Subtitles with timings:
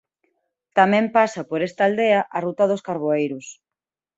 [0.77, 3.45] Tamén pasa por esta aldea a ruta dos carboeiros.